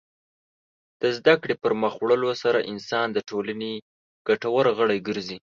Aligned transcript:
د 1.01 1.03
زدهکړې 1.17 1.55
پرمخ 1.63 1.93
وړلو 1.99 2.31
سره 2.43 2.67
انسان 2.71 3.07
د 3.13 3.17
ټولنې 3.29 3.73
ګټور 4.27 4.65
غړی 4.77 4.99
ګرځي. 5.07 5.37